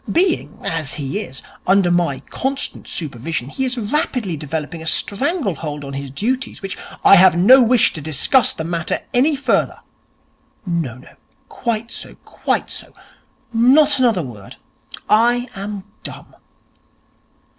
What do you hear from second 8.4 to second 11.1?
the matter any further.' 'No,